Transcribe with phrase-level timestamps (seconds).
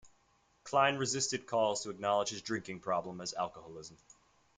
[0.63, 3.97] Klein resisted calls to acknowledge his drinking problem as alcoholism.